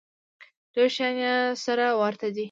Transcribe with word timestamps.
ډېر 0.73 0.89
شیان 0.95 1.15
یې 1.23 1.33
سره 1.65 1.85
ورته 2.01 2.27
دي. 2.35 2.39